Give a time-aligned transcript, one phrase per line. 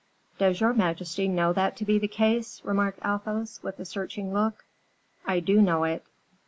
[0.39, 4.65] "Does your majesty know that to be the case?" remarked Athos, with a searching look.
[5.27, 6.03] "I do know it."